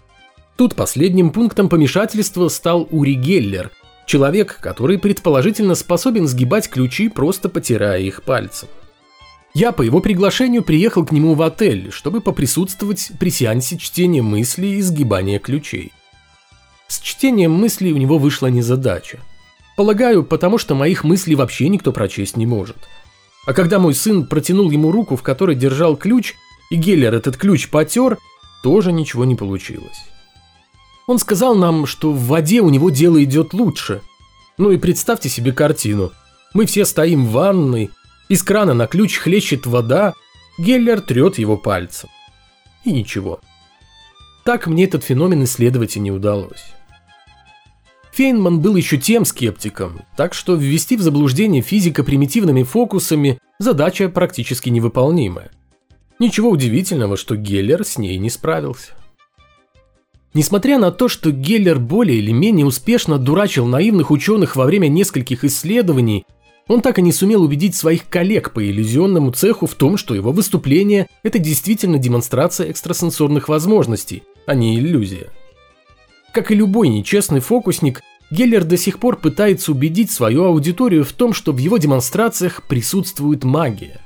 Тут 0.57 0.75
последним 0.75 1.31
пунктом 1.31 1.67
помешательства 1.67 2.47
стал 2.47 2.87
Ури 2.91 3.15
Геллер, 3.15 3.71
человек, 4.05 4.57
который 4.61 4.97
предположительно 4.97 5.75
способен 5.75 6.27
сгибать 6.27 6.69
ключи, 6.69 7.09
просто 7.09 7.49
потирая 7.49 7.99
их 7.99 8.23
пальцем. 8.23 8.69
Я 9.55 9.71
по 9.71 9.83
его 9.83 10.01
приглашению 10.01 10.63
приехал 10.63 11.05
к 11.05 11.13
нему 11.13 11.33
в 11.33 11.41
отель, 11.41 11.89
чтобы 11.89 12.19
поприсутствовать 12.19 13.13
при 13.17 13.29
сеансе 13.29 13.77
чтения 13.77 14.21
мыслей 14.21 14.75
и 14.75 14.81
сгибания 14.81 15.39
ключей. 15.39 15.93
С 16.89 16.99
чтением 16.99 17.53
мыслей 17.53 17.93
у 17.93 17.97
него 17.97 18.17
вышла 18.17 18.47
незадача. 18.47 19.19
Полагаю, 19.77 20.25
потому 20.25 20.57
что 20.57 20.75
моих 20.75 21.05
мыслей 21.05 21.35
вообще 21.35 21.69
никто 21.69 21.93
прочесть 21.93 22.35
не 22.35 22.45
может. 22.45 22.75
А 23.47 23.53
когда 23.53 23.79
мой 23.79 23.95
сын 23.95 24.27
протянул 24.27 24.69
ему 24.71 24.91
руку, 24.91 25.15
в 25.15 25.23
которой 25.23 25.55
держал 25.55 25.95
ключ, 25.95 26.33
и 26.69 26.75
Геллер 26.75 27.15
этот 27.15 27.37
ключ 27.37 27.69
потер, 27.69 28.17
тоже 28.61 28.91
ничего 28.91 29.23
не 29.23 29.35
получилось. 29.35 30.03
Он 31.07 31.17
сказал 31.17 31.55
нам, 31.55 31.85
что 31.85 32.11
в 32.11 32.25
воде 32.25 32.59
у 32.59 32.69
него 32.69 32.89
дело 32.89 33.23
идет 33.23 33.53
лучше. 33.53 34.01
Ну 34.57 34.71
и 34.71 34.77
представьте 34.77 35.29
себе 35.29 35.53
картину. 35.53 36.11
Мы 36.53 36.65
все 36.65 36.83
стоим 36.83 37.25
в 37.25 37.31
ванной, 37.31 37.89
из 38.29 38.43
крана 38.43 38.73
на 38.73 38.87
ключ 38.87 39.17
хлещет 39.17 39.65
вода, 39.65 40.13
Геллер 40.57 41.01
трет 41.01 41.37
его 41.37 41.57
пальцем. 41.57 42.09
И 42.83 42.91
ничего. 42.91 43.39
Так 44.43 44.67
мне 44.67 44.85
этот 44.85 45.03
феномен 45.03 45.43
исследовать 45.43 45.97
и 45.97 45.99
не 45.99 46.11
удалось. 46.11 46.73
Фейнман 48.13 48.61
был 48.61 48.77
еще 48.77 48.97
тем 48.97 49.25
скептиком, 49.25 50.01
так 50.15 50.33
что 50.33 50.55
ввести 50.55 50.95
в 50.95 51.01
заблуждение 51.01 51.61
физика 51.61 52.03
примитивными 52.03 52.63
фокусами 52.63 53.39
задача 53.59 54.07
практически 54.07 54.69
невыполнимая. 54.69 55.51
Ничего 56.17 56.49
удивительного, 56.49 57.17
что 57.17 57.35
Геллер 57.35 57.83
с 57.83 57.97
ней 57.97 58.17
не 58.17 58.29
справился. 58.29 58.93
Несмотря 60.33 60.77
на 60.79 60.91
то, 60.91 61.09
что 61.09 61.31
Геллер 61.31 61.79
более 61.79 62.19
или 62.19 62.31
менее 62.31 62.65
успешно 62.65 63.17
дурачил 63.17 63.65
наивных 63.65 64.11
ученых 64.11 64.55
во 64.55 64.65
время 64.65 64.87
нескольких 64.87 65.43
исследований, 65.43 66.25
он 66.67 66.81
так 66.81 66.97
и 66.97 67.01
не 67.01 67.11
сумел 67.11 67.43
убедить 67.43 67.75
своих 67.75 68.09
коллег 68.09 68.51
по 68.51 68.63
иллюзионному 68.63 69.31
цеху 69.31 69.67
в 69.67 69.75
том, 69.75 69.97
что 69.97 70.15
его 70.15 70.31
выступление– 70.31 71.07
это 71.23 71.37
действительно 71.37 71.99
демонстрация 71.99 72.71
экстрасенсорных 72.71 73.49
возможностей, 73.49 74.23
а 74.47 74.55
не 74.55 74.77
иллюзия. 74.79 75.29
Как 76.33 76.49
и 76.51 76.55
любой 76.55 76.89
нечестный 76.89 77.39
фокусник, 77.39 78.01
Геллер 78.31 78.63
до 78.63 78.77
сих 78.77 78.99
пор 78.99 79.17
пытается 79.17 79.71
убедить 79.71 80.09
свою 80.09 80.45
аудиторию 80.45 81.03
в 81.03 81.13
том, 81.13 81.33
что 81.33 81.51
в 81.51 81.57
его 81.59 81.77
демонстрациях 81.77 82.63
присутствует 82.63 83.43
магия. 83.43 84.01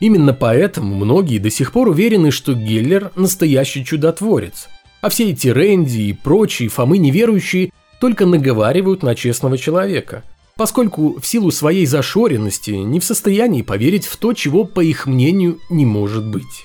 Именно 0.00 0.32
поэтому 0.32 0.94
многие 0.94 1.38
до 1.38 1.50
сих 1.50 1.72
пор 1.72 1.88
уверены, 1.88 2.30
что 2.30 2.54
Геллер– 2.54 3.12
настоящий 3.16 3.84
чудотворец, 3.84 4.68
а 5.02 5.10
все 5.10 5.30
эти 5.30 5.48
Рэнди 5.48 6.00
и 6.00 6.12
прочие 6.14 6.70
Фомы 6.70 6.96
неверующие 6.96 7.70
только 8.00 8.24
наговаривают 8.24 9.02
на 9.02 9.14
честного 9.14 9.58
человека– 9.58 10.24
поскольку 10.56 11.20
в 11.20 11.26
силу 11.26 11.50
своей 11.50 11.86
зашоренности 11.86 12.70
не 12.70 12.98
в 12.98 13.04
состоянии 13.04 13.62
поверить 13.62 14.06
в 14.06 14.16
то, 14.16 14.32
чего, 14.32 14.64
по 14.64 14.80
их 14.80 15.06
мнению, 15.06 15.60
не 15.68 15.84
может 15.84 16.26
быть. 16.26 16.64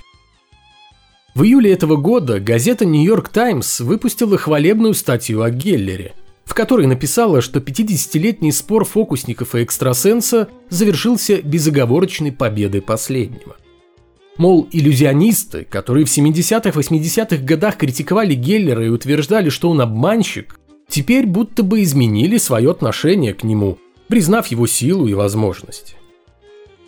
В 1.35 1.43
июле 1.43 1.71
этого 1.71 1.95
года 1.95 2.39
газета 2.39 2.85
«Нью-Йорк 2.85 3.29
Таймс» 3.29 3.79
выпустила 3.79 4.37
хвалебную 4.37 4.93
статью 4.93 5.41
о 5.41 5.49
Геллере, 5.49 6.13
в 6.43 6.53
которой 6.53 6.87
написала, 6.87 7.41
что 7.41 7.59
50-летний 7.59 8.51
спор 8.51 8.83
фокусников 8.83 9.55
и 9.55 9.63
экстрасенса 9.63 10.49
завершился 10.69 11.41
безоговорочной 11.41 12.33
победой 12.33 12.81
последнего. 12.81 13.55
Мол, 14.37 14.67
иллюзионисты, 14.71 15.65
которые 15.69 16.05
в 16.05 16.09
70-80-х 16.09 17.43
годах 17.43 17.77
критиковали 17.77 18.33
Геллера 18.33 18.85
и 18.85 18.89
утверждали, 18.89 19.49
что 19.49 19.69
он 19.69 19.81
обманщик, 19.81 20.59
теперь 20.91 21.25
будто 21.25 21.63
бы 21.63 21.81
изменили 21.81 22.37
свое 22.37 22.69
отношение 22.69 23.33
к 23.33 23.43
нему, 23.43 23.79
признав 24.07 24.47
его 24.47 24.67
силу 24.67 25.07
и 25.07 25.13
возможности. 25.13 25.95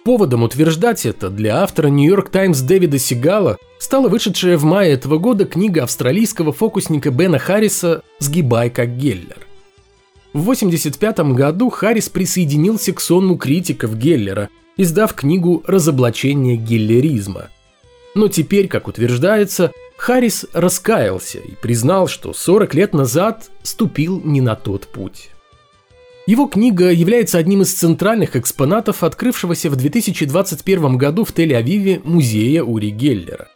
Поводом 0.04 0.44
утверждать 0.44 1.06
это 1.06 1.30
для 1.30 1.64
автора 1.64 1.88
Нью-Йорк 1.88 2.30
Таймс 2.30 2.60
Дэвида 2.60 3.00
Сигала 3.00 3.58
стала 3.80 4.10
вышедшая 4.10 4.58
в 4.58 4.66
мае 4.66 4.92
этого 4.92 5.18
года 5.18 5.46
книга 5.46 5.84
австралийского 5.84 6.52
фокусника 6.52 7.10
Бена 7.10 7.40
Харриса 7.40 8.04
«Сгибай 8.20 8.70
как 8.70 8.98
Геллер». 8.98 9.48
В 10.34 10.42
1985 10.42 11.20
году 11.36 11.70
Харрис 11.70 12.10
присоединился 12.10 12.92
к 12.92 13.00
сонму 13.00 13.38
критиков 13.38 13.98
Геллера, 13.98 14.50
издав 14.76 15.14
книгу 15.14 15.64
«Разоблачение 15.66 16.58
геллеризма». 16.58 17.50
Но 18.16 18.28
теперь, 18.28 18.68
как 18.68 18.88
утверждается, 18.90 19.72
Харрис 20.04 20.46
раскаялся 20.52 21.40
и 21.40 21.56
признал, 21.56 22.10
что 22.10 22.34
40 22.34 22.74
лет 22.74 22.94
назад 22.94 23.50
ступил 23.62 24.20
не 24.22 24.42
на 24.42 24.58
тот 24.58 24.86
путь. 24.86 25.30
Его 26.28 26.48
книга 26.48 26.92
является 26.92 27.38
одним 27.38 27.62
из 27.62 27.74
центральных 27.74 28.36
экспонатов 28.36 29.06
открывшегося 29.06 29.70
в 29.70 29.78
2021 29.78 30.98
году 30.98 31.24
в 31.24 31.30
Тель-Авиве 31.32 32.02
музея 32.04 32.64
Ури 32.64 32.90
Геллера. 32.90 33.48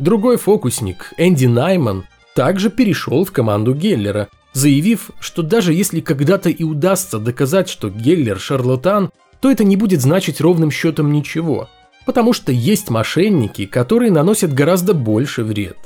Другой 0.00 0.38
фокусник, 0.38 1.12
Энди 1.18 1.46
Найман, 1.46 2.06
также 2.34 2.68
перешел 2.68 3.24
в 3.24 3.30
команду 3.30 3.74
Геллера, 3.74 4.26
заявив, 4.54 5.12
что 5.20 5.42
даже 5.42 5.72
если 5.72 6.00
когда-то 6.00 6.50
и 6.50 6.64
удастся 6.64 7.20
доказать, 7.20 7.68
что 7.68 7.90
Геллер 7.90 8.40
шарлатан, 8.40 9.12
то 9.40 9.48
это 9.48 9.62
не 9.62 9.76
будет 9.76 10.00
значить 10.00 10.40
ровным 10.40 10.72
счетом 10.72 11.12
ничего– 11.12 11.68
потому 12.08 12.32
что 12.32 12.52
есть 12.52 12.88
мошенники, 12.88 13.66
которые 13.66 14.10
наносят 14.10 14.54
гораздо 14.54 14.94
больше 14.94 15.44
вред. 15.44 15.76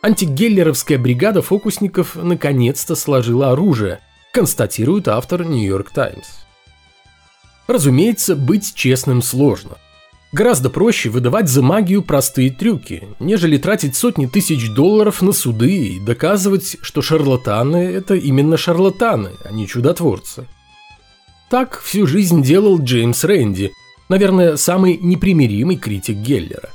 Антигеллеровская 0.00 0.96
бригада 0.96 1.42
фокусников 1.42 2.16
наконец-то 2.16 2.94
сложила 2.94 3.50
оружие, 3.50 4.00
констатирует 4.32 5.08
автор 5.08 5.44
Нью-Йорк 5.44 5.90
Таймс. 5.90 6.26
Разумеется, 7.66 8.34
быть 8.34 8.74
честным 8.74 9.20
сложно. 9.20 9.72
Гораздо 10.32 10.70
проще 10.70 11.10
выдавать 11.10 11.50
за 11.50 11.60
магию 11.60 12.00
простые 12.00 12.50
трюки, 12.50 13.06
нежели 13.20 13.58
тратить 13.58 13.96
сотни 13.96 14.24
тысяч 14.24 14.70
долларов 14.70 15.20
на 15.20 15.32
суды 15.32 15.96
и 15.96 16.00
доказывать, 16.00 16.78
что 16.80 17.02
шарлатаны– 17.02 17.76
это 17.92 18.14
именно 18.14 18.56
шарлатаны, 18.56 19.32
а 19.44 19.52
не 19.52 19.66
чудотворцы. 19.66 20.46
Так 21.50 21.78
всю 21.82 22.06
жизнь 22.06 22.42
делал 22.42 22.80
Джеймс 22.80 23.22
Рэнди, 23.24 23.70
наверное, 24.10 24.56
самый 24.56 24.98
непримиримый 25.00 25.76
критик 25.76 26.16
Геллера. 26.16 26.68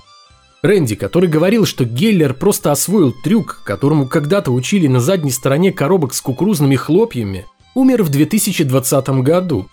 Рэнди, 0.64 0.96
который 0.96 1.30
говорил, 1.30 1.66
что 1.66 1.86
Геллер 1.86 2.34
просто 2.34 2.72
освоил 2.72 3.14
трюк, 3.24 3.62
которому 3.64 4.08
когда-то 4.08 4.52
учили 4.52 4.88
на 4.88 5.00
задней 5.00 5.32
стороне 5.32 5.72
коробок 5.72 6.16
с 6.16 6.22
кукурузными 6.22 6.76
хлопьями, 6.76 7.46
умер 7.76 8.04
в 8.04 8.10
2020 8.10 9.10
году. 9.22 9.68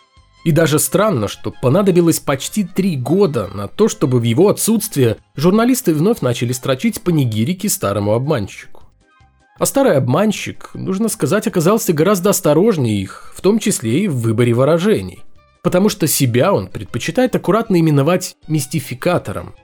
И 0.45 0.51
даже 0.51 0.81
странно, 0.81 1.29
что 1.29 1.55
понадобилось 1.63 2.19
почти 2.19 2.65
три 2.65 2.97
года 2.97 3.49
на 3.55 3.69
то, 3.69 3.89
чтобы 3.89 4.19
в 4.19 4.25
его 4.25 4.49
отсутствие 4.49 5.19
журналисты 5.37 5.95
вновь 5.95 6.21
начали 6.21 6.53
строчить 6.53 7.01
панигирики 7.01 7.69
старому 7.69 8.13
обманщику. 8.13 8.83
А 9.59 9.67
старый 9.67 9.97
обманщик, 9.97 10.71
нужно 10.75 11.09
сказать, 11.09 11.47
оказался 11.47 11.93
гораздо 11.93 12.31
осторожнее 12.31 13.01
их, 13.01 13.33
в 13.37 13.41
том 13.41 13.61
числе 13.61 14.01
и 14.01 14.09
в 14.09 14.17
выборе 14.17 14.53
выражений 14.53 15.23
потому 15.63 15.89
что 15.89 16.07
себя 16.07 16.53
он 16.53 16.67
предпочитает 16.67 17.35
аккуратно 17.35 17.81
именовать 17.81 18.37
мистификатором, 18.49 19.55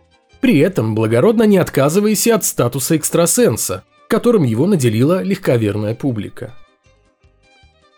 при 0.40 0.58
этом 0.58 0.94
благородно 0.94 1.42
не 1.42 1.58
отказываясь 1.58 2.26
от 2.28 2.44
статуса 2.44 2.96
экстрасенса, 2.96 3.84
которым 4.08 4.44
его 4.44 4.66
наделила 4.66 5.22
легковерная 5.22 5.94
публика. 5.94 6.54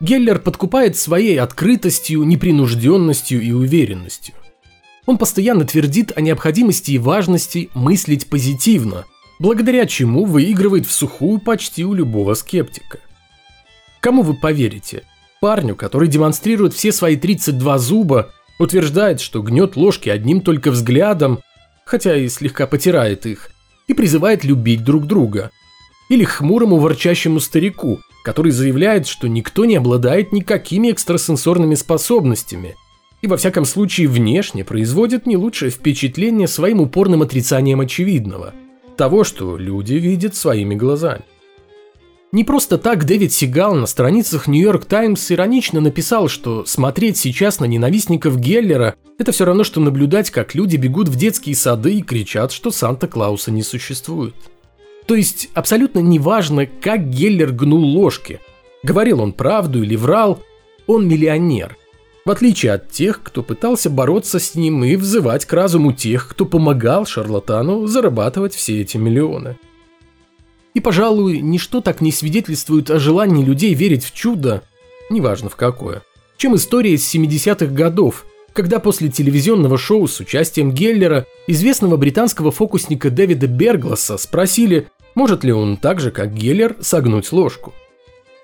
Геллер 0.01 0.39
подкупает 0.39 0.97
своей 0.97 1.39
открытостью, 1.39 2.23
непринужденностью 2.23 3.43
и 3.43 3.53
уверенностью. 3.53 4.35
Он 5.05 5.19
постоянно 5.19 5.67
твердит 5.67 6.13
о 6.17 6.23
необходимости 6.23 6.93
и 6.93 6.99
важности 6.99 7.69
мыслить 7.75 8.31
позитивно, 8.31 9.05
благодаря 9.39 9.85
чему 9.85 10.25
выигрывает 10.25 10.87
в 10.87 10.93
сухую 10.93 11.39
почти 11.39 11.85
у 11.85 11.93
любого 11.93 12.33
скептика. 12.33 12.99
Кому 14.01 14.23
вы 14.23 14.35
поверите? 14.35 15.03
Парню, 15.41 15.75
который 15.75 16.09
демонстрирует 16.09 16.75
все 16.75 16.93
свои 16.93 17.17
32 17.17 17.79
зуба, 17.79 18.33
утверждает, 18.59 19.21
что 19.21 19.43
гнет 19.43 19.75
ложки 19.75 20.11
одним 20.11 20.43
только 20.43 20.71
взглядом, 20.71 21.41
хотя 21.87 22.15
и 22.15 22.29
слегка 22.29 22.67
потирает 22.67 23.25
их, 23.25 23.51
и 23.89 23.95
призывает 23.95 24.45
любить 24.45 24.85
друг 24.85 25.07
друга. 25.07 25.51
Или 26.11 26.25
хмурому 26.25 26.77
ворчащему 26.77 27.41
старику, 27.41 28.01
который 28.23 28.53
заявляет, 28.53 29.07
что 29.07 29.29
никто 29.29 29.65
не 29.65 29.77
обладает 29.77 30.33
никакими 30.33 30.91
экстрасенсорными 30.91 31.75
способностями 31.75 32.77
и 33.23 33.27
во 33.27 33.37
всяком 33.37 33.65
случае 33.65 34.09
внешне 34.09 34.65
производит 34.65 35.27
не 35.27 35.37
лучшее 35.37 35.71
впечатление 35.71 36.49
своим 36.49 36.81
упорным 36.81 37.23
отрицанием 37.23 37.81
очевидного, 37.81 38.55
того, 38.97 39.25
что 39.25 39.57
люди 39.57 39.95
видят 39.95 40.35
своими 40.35 40.75
глазами. 40.75 41.23
Не 42.33 42.45
просто 42.45 42.79
так 42.79 43.07
Дэвид 43.07 43.33
Сигал 43.33 43.75
на 43.75 43.87
страницах 43.87 44.47
Нью-Йорк 44.47 44.85
Таймс 44.85 45.33
иронично 45.33 45.81
написал, 45.81 46.29
что 46.29 46.65
смотреть 46.65 47.17
сейчас 47.17 47.59
на 47.59 47.65
ненавистников 47.65 48.39
Геллера– 48.39 48.95
это 49.19 49.33
все 49.33 49.45
равно, 49.45 49.65
что 49.65 49.81
наблюдать, 49.81 50.31
как 50.31 50.55
люди 50.55 50.77
бегут 50.77 51.09
в 51.09 51.17
детские 51.17 51.57
сады 51.57 51.95
и 51.95 52.03
кричат, 52.03 52.53
что 52.53 52.71
Санта-Клауса 52.71 53.51
не 53.51 53.65
существует. 53.65 54.37
То 55.07 55.17
есть 55.17 55.49
абсолютно 55.55 55.99
неважно, 55.99 56.67
как 56.67 57.11
Геллер 57.11 57.51
гнул 57.51 57.83
ложки. 57.83 58.39
Говорил 58.85 59.21
он 59.21 59.33
правду 59.33 59.83
или 59.83 59.97
врал, 59.97 60.41
он 60.87 61.09
миллионер. 61.09 61.77
В 62.25 62.31
отличие 62.31 62.73
от 62.73 62.91
тех, 62.91 63.25
кто 63.25 63.43
пытался 63.43 63.91
бороться 63.91 64.39
с 64.39 64.55
ним 64.55 64.85
и 64.85 64.95
взывать 64.95 65.47
к 65.47 65.53
разуму 65.53 65.93
тех, 65.93 66.29
кто 66.29 66.45
помогал 66.45 67.07
шарлатану 67.07 67.89
зарабатывать 67.89 68.55
все 68.55 68.81
эти 68.83 68.99
миллионы. 68.99 69.59
И, 70.75 70.81
пожалуй, 70.81 71.41
ничто 71.41 71.81
так 71.81 72.01
не 72.01 72.13
свидетельствует 72.13 72.91
о 72.91 72.99
желании 72.99 73.45
людей 73.45 73.75
верить 73.75 74.05
в 74.05 74.15
чудо, 74.15 74.63
неважно 75.11 75.49
в 75.49 75.57
какое, 75.57 76.03
чем 76.37 76.55
история 76.55 76.93
из 76.93 77.15
70-х 77.15 77.67
годов, 77.67 78.25
когда 78.53 78.79
после 78.79 79.09
телевизионного 79.09 79.79
шоу 79.79 80.07
с 80.07 80.21
участием 80.21 80.73
Геллера 80.73 81.27
известного 81.47 81.97
британского 81.97 82.51
фокусника 82.51 83.11
Дэвида 83.11 83.47
Бергласа 83.47 84.17
спросили, 84.17 84.89
может 85.15 85.45
ли 85.45 85.53
он 85.53 85.77
так 85.77 86.01
же, 86.01 86.11
как 86.11 86.35
Геллер, 86.35 86.77
согнуть 86.81 87.33
ложку. 87.33 87.75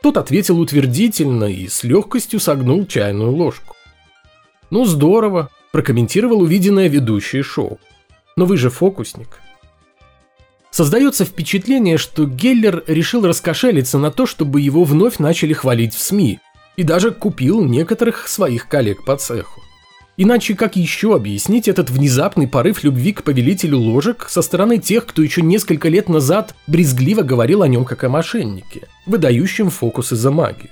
Тот 0.02 0.16
ответил 0.16 0.61
утвердительно 0.61 1.45
и 1.45 1.68
с 1.68 1.85
легкостью 1.85 2.38
согнул 2.38 2.87
чайную 2.87 3.33
ложку. 3.33 3.75
«Ну 4.71 4.85
здорово»,– 4.85 5.50
прокомментировал 5.73 6.42
увиденное 6.42 6.88
ведущее 6.88 7.42
шоу. 7.42 7.78
«Но 8.37 8.45
вы 8.45 8.56
же 8.56 8.68
фокусник». 8.68 9.40
Создается 10.76 11.25
впечатление, 11.25 11.97
что 11.97 12.26
Геллер 12.26 12.85
решил 12.87 13.26
раскошелиться 13.26 13.97
на 13.97 14.11
то, 14.11 14.26
чтобы 14.26 14.61
его 14.61 14.85
вновь 14.85 15.18
начали 15.18 15.54
хвалить 15.54 15.95
в 15.95 15.99
СМИ, 15.99 16.38
и 16.76 16.83
даже 16.83 17.12
купил 17.12 17.64
некоторых 17.64 18.28
своих 18.28 18.68
коллег 18.68 19.02
по 19.06 19.16
цеху. 19.16 19.62
Иначе 20.18 20.54
как 20.54 20.76
еще 20.76 21.14
объяснить 21.14 21.66
этот 21.66 21.88
внезапный 21.88 22.47
порыв 22.47 22.85
любви 22.85 23.14
к 23.14 23.23
повелителю 23.23 23.78
ложек 23.78 24.26
со 24.28 24.42
стороны 24.42 24.76
тех, 24.76 25.06
кто 25.06 25.23
еще 25.23 25.40
несколько 25.40 25.88
лет 25.88 26.11
назад 26.11 26.54
брезгливо 26.66 27.23
говорил 27.23 27.62
о 27.62 27.68
нем 27.68 27.87
как 27.87 28.04
о 28.04 28.11
мошеннике, 28.11 28.87
выдающем 29.06 29.71
фокусы 29.71 30.14
за 30.14 30.30
магию? 30.30 30.68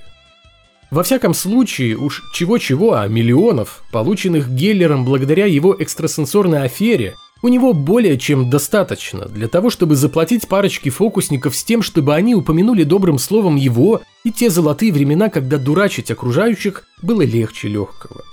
Во 0.91 1.01
всяком 1.01 1.33
случае, 1.33 1.97
уж 1.97 2.21
чего-чего, 2.31 2.93
а 2.93 3.07
миллионов, 3.07 3.83
полученных 3.91 4.51
Геллером 4.51 5.03
благодаря 5.03 5.47
его 5.47 5.75
экстрасенсорной 5.75 6.61
афере, 6.61 7.15
у 7.45 7.47
него 7.47 7.73
более 7.73 8.17
чем 8.17 8.49
достаточно 8.49 9.25
для 9.27 9.47
того, 9.47 9.69
чтобы 9.69 9.95
заплатить 9.95 10.47
парочке 10.47 10.89
фокусников 10.89 11.55
с 11.55 11.63
тем, 11.63 11.83
чтобы 11.83 12.15
они 12.15 12.33
упомянули 12.33 12.83
добрым 12.83 13.19
словом 13.19 13.55
его 13.55 14.01
и 14.23 14.31
те 14.31 14.49
золотые 14.49 14.91
времена, 14.91 15.29
когда 15.29 15.59
дурачить 15.59 16.09
окружающих 16.09 16.87
было 17.03 17.21
легче 17.21 17.67
легкого. 17.67 18.23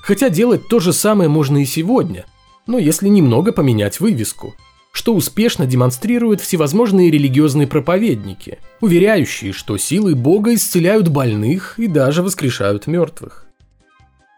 Хотя 0.00 0.28
делать 0.28 0.68
то 0.68 0.78
же 0.78 0.92
самое 0.92 1.28
можно 1.28 1.60
и 1.60 1.64
сегодня, 1.64 2.24
но 2.68 2.78
если 2.78 3.08
немного 3.08 3.50
поменять 3.50 3.98
вывеску, 3.98 4.54
что 4.92 5.12
успешно 5.12 5.66
демонстрируют 5.66 6.40
всевозможные 6.40 7.10
религиозные 7.10 7.66
проповедники, 7.66 8.60
уверяющие, 8.80 9.52
что 9.52 9.76
силы 9.76 10.14
Бога 10.14 10.54
исцеляют 10.54 11.08
больных 11.08 11.80
и 11.80 11.88
даже 11.88 12.22
воскрешают 12.22 12.86
мертвых. 12.86 13.48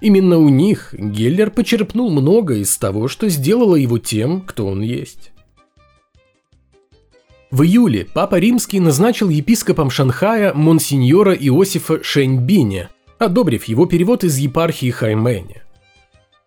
Именно 0.00 0.38
у 0.38 0.48
них 0.48 0.92
Геллер 0.92 1.50
почерпнул 1.50 2.10
много 2.10 2.56
из 2.56 2.76
того, 2.76 3.08
что 3.08 3.28
сделало 3.28 3.76
его 3.76 3.98
тем, 3.98 4.42
кто 4.42 4.66
он 4.66 4.82
есть. 4.82 5.32
В 7.50 7.62
июле 7.62 8.06
Папа 8.12 8.36
Римский 8.38 8.80
назначил 8.80 9.28
епископом 9.28 9.88
Шанхая 9.88 10.52
монсеньора 10.52 11.32
Иосифа 11.32 12.02
Шэньбиня, 12.02 12.90
одобрив 13.18 13.64
его 13.64 13.86
перевод 13.86 14.24
из 14.24 14.36
епархии 14.36 14.90
Хаймэня. 14.90 15.62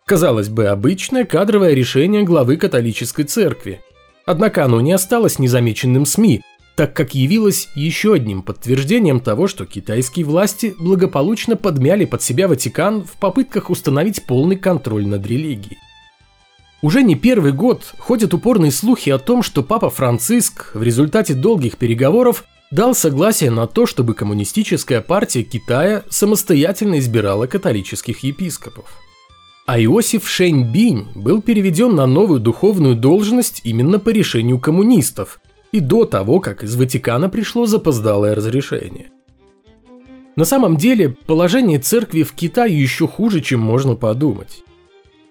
Казалось 0.05 0.49
бы, 0.49 0.65
обычное 0.65 1.23
кадровое 1.23 1.73
решение 1.73 2.23
главы 2.23 2.57
католической 2.57 3.23
церкви. 3.23 3.81
Однако 4.25 4.65
оно 4.65 4.81
не 4.81 4.91
осталось 4.91 5.39
незамеченным 5.39 6.05
СМИ, 6.05 6.41
так 6.79 6.93
как 6.93 7.13
явилось 7.13 7.67
еще 7.75 8.13
одним 8.13 8.41
подтверждением 8.41 9.19
того, 9.19 9.49
что 9.49 9.65
китайские 9.65 10.25
власти 10.25 10.73
благополучно 10.79 11.57
подмяли 11.57 12.05
под 12.05 12.21
себя 12.23 12.47
Ватикан 12.47 13.03
в 13.03 13.19
попытках 13.19 13.69
установить 13.69 14.25
полный 14.25 14.55
контроль 14.55 15.05
над 15.05 15.27
религией. 15.27 15.77
Уже 16.81 17.03
не 17.03 17.15
первый 17.15 17.51
год 17.51 17.83
ходят 17.97 18.33
упорные 18.33 18.71
слухи 18.71 19.09
о 19.09 19.17
том, 19.17 19.43
что 19.43 19.61
Папа 19.61 19.89
Франциск 19.89 20.73
в 20.73 20.81
результате 20.81 21.33
долгих 21.33 21.75
переговоров 21.75 22.45
дал 22.71 22.95
согласие 22.95 23.51
на 23.51 23.67
то, 23.67 23.85
чтобы 23.85 24.13
коммунистическая 24.13 25.01
партия 25.01 25.43
Китая 25.43 26.03
самостоятельно 26.09 26.99
избирала 26.99 27.45
католических 27.45 28.23
епископов. 28.23 28.85
А 29.65 29.77
Иосиф 29.81 30.29
Шэньбинь 30.29 31.07
был 31.13 31.41
переведен 31.41 31.93
на 31.93 32.07
новую 32.07 32.39
духовную 32.39 32.95
должность 32.95 33.59
именно 33.65 33.99
по 33.99 34.11
решению 34.11 34.59
коммунистов– 34.59 35.41
и 35.71 35.79
до 35.79 36.05
того, 36.05 36.39
как 36.39 36.63
из 36.63 36.75
Ватикана 36.75 37.29
пришло 37.29 37.65
запоздалое 37.65 38.35
разрешение. 38.35 39.11
На 40.35 40.45
самом 40.45 40.77
деле, 40.77 41.09
положение 41.25 41.79
церкви 41.79 42.23
в 42.23 42.33
Китае 42.33 42.79
еще 42.79 43.07
хуже, 43.07 43.41
чем 43.41 43.59
можно 43.59 43.95
подумать. 43.95 44.63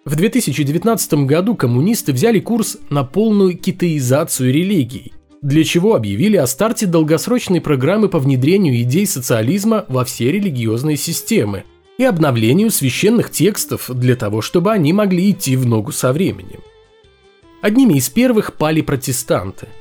В 0.04 0.16
2019 0.16 1.26
году 1.26 1.54
коммунисты 1.54 2.12
взяли 2.12 2.40
курс 2.40 2.78
на 2.90 3.04
полную 3.04 3.56
китаизацию 3.56 4.52
религий, 4.52 5.12
для 5.42 5.64
чего 5.64 5.94
объявили 5.94 6.36
о 6.36 6.46
старте 6.46 6.86
долгосрочной 6.86 7.60
программы 7.60 8.08
по 8.08 8.18
внедрению 8.18 8.80
идей 8.82 9.06
социализма 9.06 9.84
во 9.88 10.04
все 10.04 10.30
религиозные 10.32 10.96
системы 10.96 11.64
и 11.96 12.04
обновлению 12.04 12.70
священных 12.70 13.30
текстов 13.30 13.90
для 13.92 14.14
того, 14.14 14.40
чтобы 14.40 14.72
они 14.72 14.92
могли 14.92 15.30
идти 15.30 15.56
в 15.56 15.66
ногу 15.66 15.92
со 15.92 16.12
временем. 16.12 16.60
Одними 17.60 17.94
из 17.94 18.08
первых 18.08 18.54
пали 18.54 18.82
протестанты– 18.82 19.68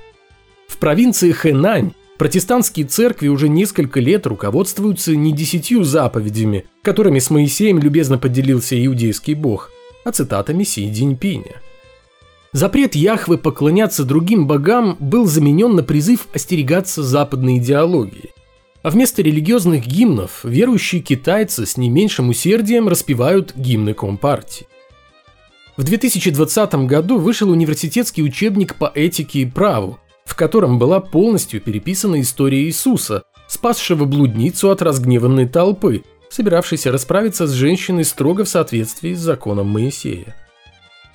в 0.68 0.78
провинции 0.78 1.32
Хэнань 1.32 1.94
протестантские 2.18 2.86
церкви 2.86 3.28
уже 3.28 3.50
несколько 3.50 4.00
лет 4.00 4.28
руководствуются 4.28 5.16
не 5.16 5.34
десятью 5.34 5.84
заповедями, 5.84 6.66
которыми 6.82 7.20
с 7.20 7.30
Моисеем 7.30 7.80
любезно 7.80 8.18
поделился 8.18 8.84
иудейский 8.86 9.34
бог, 9.34 9.72
а 10.04 10.12
цитатами 10.12 10.64
Си 10.64 10.92
Цзиньпиня. 10.92 11.62
Запрет 12.54 12.96
Яхвы 12.96 13.38
поклоняться 13.38 14.04
другим 14.04 14.48
богам 14.48 14.98
был 15.00 15.26
заменен 15.26 15.76
на 15.76 15.84
призыв 15.84 16.28
остерегаться 16.34 17.04
западной 17.04 17.58
идеологии. 17.58 18.32
А 18.84 18.90
вместо 18.90 19.22
религиозных 19.22 19.86
гимнов 19.86 20.40
верующие 20.44 21.02
китайцы 21.02 21.66
с 21.66 21.78
не 21.78 21.90
меньшим 21.90 22.30
усердием 22.30 22.88
распевают 22.88 23.54
гимны 23.56 23.94
Компартии. 23.94 24.68
В 25.76 25.84
2020 25.84 26.88
году 26.88 27.20
вышел 27.20 27.52
университетский 27.52 28.24
учебник 28.24 28.76
по 28.76 28.92
этике 28.96 29.42
и 29.42 29.46
праву, 29.46 30.00
в 30.28 30.36
котором 30.36 30.78
была 30.78 31.00
полностью 31.00 31.62
переписана 31.62 32.20
история 32.20 32.64
Иисуса, 32.66 33.24
спасшего 33.48 34.04
блудницу 34.04 34.70
от 34.70 34.82
разгневанной 34.82 35.48
толпы, 35.48 36.04
собиравшейся 36.30 36.92
расправиться 36.92 37.48
с 37.48 37.54
женщиной 37.54 38.04
строго 38.04 38.44
в 38.44 38.50
соответствии 38.50 39.14
с 39.14 39.20
законом 39.20 39.68
Моисея. 39.68 40.36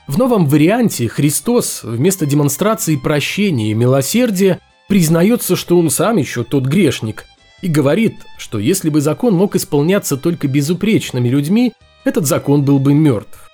В 0.08 0.16
новом 0.18 0.46
варианте 0.46 1.08
Христос 1.08 1.82
вместо 1.84 2.24
демонстрации 2.24 2.96
прощения 2.96 3.70
и 3.70 3.74
милосердия 3.74 4.60
признается, 4.88 5.56
что 5.56 5.78
он 5.78 5.90
сам 5.90 6.16
еще 6.16 6.42
тот 6.42 6.64
грешник, 6.64 7.26
и 7.60 7.68
говорит, 7.68 8.14
что 8.38 8.58
если 8.58 8.88
бы 8.88 9.02
закон 9.02 9.34
мог 9.34 9.54
исполняться 9.54 10.16
только 10.16 10.48
безупречными 10.48 11.28
людьми, 11.28 11.74
этот 12.04 12.26
закон 12.26 12.64
был 12.64 12.78
бы 12.78 12.94
мертв. 12.94 13.51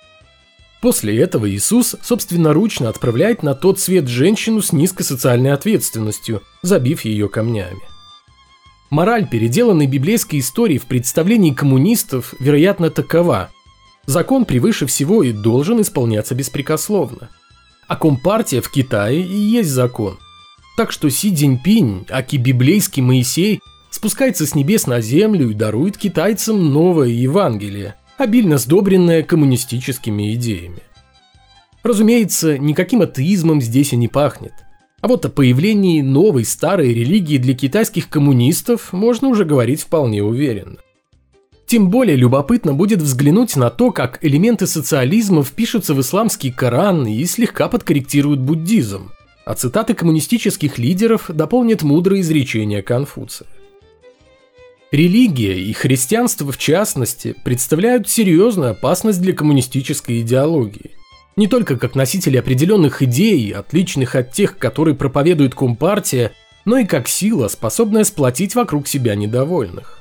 После 0.81 1.19
этого 1.19 1.49
Иисус 1.49 1.95
собственноручно 2.01 2.87
отправляет 2.87 3.43
на 3.43 3.53
тот 3.53 3.79
свет 3.79 4.07
женщину 4.07 4.61
с 4.61 4.71
низкой 4.71 5.03
социальной 5.03 5.51
ответственностью, 5.51 6.41
забив 6.61 7.03
ее 7.03 7.27
камнями. 7.27 7.81
Мораль 8.89 9.27
переделанной 9.27 9.87
библейской 9.87 10.39
истории 10.39 10.77
в 10.77 10.85
представлении 10.85 11.51
коммунистов, 11.51 12.33
вероятно, 12.39 12.89
такова. 12.89 13.51
Закон 14.05 14.45
превыше 14.45 14.87
всего 14.87 15.21
и 15.21 15.31
должен 15.31 15.81
исполняться 15.81 16.33
беспрекословно. 16.33 17.29
А 17.87 17.95
компартия 17.95 18.61
в 18.61 18.71
Китае 18.71 19.21
и 19.21 19.35
есть 19.35 19.69
закон. 19.69 20.17
Так 20.77 20.91
что 20.91 21.09
Си 21.09 21.35
Цзиньпинь, 21.35 22.05
аки 22.09 22.37
библейский 22.37 23.03
Моисей, 23.03 23.59
спускается 23.91 24.45
с 24.45 24.55
небес 24.55 24.87
на 24.87 25.01
землю 25.01 25.49
и 25.49 25.53
дарует 25.53 25.97
китайцам 25.97 26.71
новое 26.71 27.09
Евангелие, 27.09 27.95
обильно 28.19 28.57
сдобренное 28.57 29.23
коммунистическими 29.23 30.33
идеями. 30.35 30.81
Разумеется, 31.83 32.57
никаким 32.57 33.01
атеизмом 33.01 33.61
здесь 33.61 33.93
и 33.93 33.95
не 33.95 34.07
пахнет. 34.07 34.53
А 35.01 35.07
вот 35.07 35.25
о 35.25 35.29
появлении 35.29 36.01
новой 36.01 36.43
старой 36.43 36.93
религии 36.93 37.37
для 37.37 37.53
китайских 37.53 38.09
коммунистов 38.09 38.91
можно 38.91 39.29
уже 39.29 39.45
говорить 39.45 39.81
вполне 39.81 40.21
уверенно. 40.21 40.77
Тем 41.65 41.89
более 41.89 42.17
любопытно 42.17 42.73
будет 42.73 43.01
взглянуть 43.01 43.55
на 43.55 43.69
то, 43.69 43.91
как 43.91 44.17
элементы 44.25 44.67
социализма 44.67 45.43
впишутся 45.43 45.93
в 45.93 46.01
исламский 46.01 46.51
Коран 46.51 47.05
и 47.05 47.23
слегка 47.25 47.69
подкорректируют 47.69 48.41
буддизм, 48.41 49.11
а 49.45 49.53
цитаты 49.53 49.93
коммунистических 49.93 50.77
лидеров 50.77 51.29
дополнят 51.29 51.83
мудрые 51.83 52.21
изречения 52.21 52.81
Конфуция. 52.81 53.47
Религия 54.91 55.61
и 55.61 55.71
христианство 55.71 56.51
в 56.51 56.57
частности 56.57 57.35
представляют 57.43 58.09
серьезную 58.09 58.71
опасность 58.71 59.21
для 59.21 59.33
коммунистической 59.33 60.21
идеологии. 60.21 60.91
Не 61.35 61.45
только 61.45 61.77
как 61.77 61.93
носители 61.93 62.37
определенных 62.37 63.03
идей, 63.03 63.51
отличных 63.53 64.15
от 64.15 64.31
тех, 64.31 64.57
которые 64.57 64.95
проповедует 64.95 65.53
Компартия, 65.53 66.31
но 66.65 66.79
и 66.79 66.85
как 66.85 67.07
сила, 67.07 67.49
способная 67.49 68.03
сплотить 68.03 68.55
вокруг 68.55 68.87
себя 68.87 69.13
недовольных. 69.13 69.99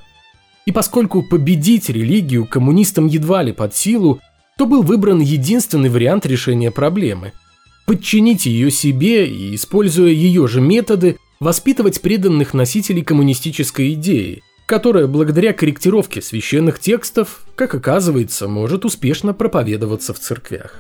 И 0.64 0.72
поскольку 0.72 1.22
победить 1.22 1.90
религию 1.90 2.46
коммунистам 2.46 3.06
едва 3.06 3.42
ли 3.42 3.52
под 3.52 3.76
силу, 3.76 4.20
то 4.56 4.64
был 4.64 4.82
выбран 4.82 5.20
единственный 5.20 5.90
вариант 5.90 6.24
решения 6.24 6.70
проблемы– 6.70 7.34
подчинить 7.86 8.46
ее 8.46 8.70
себе 8.70 9.26
и, 9.26 9.54
используя 9.54 10.10
ее 10.10 10.46
же 10.46 10.60
методы, 10.60 11.16
воспитывать 11.40 12.00
преданных 12.00 12.52
носителей 12.52 13.02
коммунистической 13.02 13.94
идеи, 13.94 14.42
которая 14.68 15.06
благодаря 15.06 15.54
корректировке 15.54 16.20
священных 16.20 16.78
текстов, 16.78 17.40
как 17.54 17.74
оказывается, 17.74 18.48
может 18.48 18.84
успешно 18.84 19.32
проповедоваться 19.32 20.12
в 20.12 20.18
церквях. 20.18 20.74